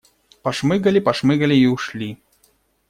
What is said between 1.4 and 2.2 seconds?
и ушли.